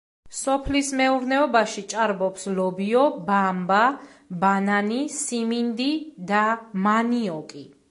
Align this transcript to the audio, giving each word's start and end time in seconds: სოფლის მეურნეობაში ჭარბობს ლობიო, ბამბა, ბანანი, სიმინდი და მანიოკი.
სოფლის 0.35 0.87
მეურნეობაში 1.01 1.83
ჭარბობს 1.93 2.47
ლობიო, 2.61 3.03
ბამბა, 3.29 3.83
ბანანი, 4.47 4.99
სიმინდი 5.19 5.89
და 6.33 6.45
მანიოკი. 6.89 7.67